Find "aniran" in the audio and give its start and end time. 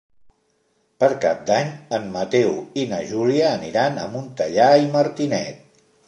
3.59-3.99